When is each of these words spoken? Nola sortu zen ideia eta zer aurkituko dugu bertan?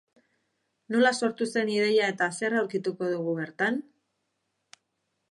Nola 0.93 1.09
sortu 1.25 1.47
zen 1.51 1.67
ideia 1.73 2.07
eta 2.13 2.29
zer 2.39 2.55
aurkituko 2.61 3.09
dugu 3.11 3.35
bertan? 3.41 3.77